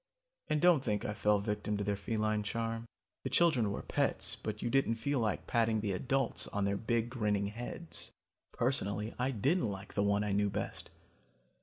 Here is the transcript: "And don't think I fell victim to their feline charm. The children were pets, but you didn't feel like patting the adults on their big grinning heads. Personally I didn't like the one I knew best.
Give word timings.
"And 0.47 0.59
don't 0.59 0.83
think 0.83 1.05
I 1.05 1.13
fell 1.13 1.37
victim 1.37 1.77
to 1.77 1.83
their 1.83 1.95
feline 1.95 2.41
charm. 2.41 2.87
The 3.23 3.29
children 3.29 3.71
were 3.71 3.83
pets, 3.83 4.35
but 4.35 4.63
you 4.63 4.69
didn't 4.71 4.95
feel 4.95 5.19
like 5.19 5.45
patting 5.45 5.81
the 5.81 5.91
adults 5.91 6.47
on 6.47 6.65
their 6.65 6.75
big 6.75 7.07
grinning 7.11 7.45
heads. 7.49 8.11
Personally 8.51 9.13
I 9.19 9.29
didn't 9.29 9.69
like 9.69 9.93
the 9.93 10.01
one 10.01 10.23
I 10.23 10.31
knew 10.31 10.49
best. 10.49 10.89